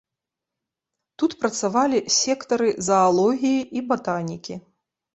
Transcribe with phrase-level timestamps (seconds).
[1.19, 4.63] Тут працавалі сектары заалогіі і батанікі.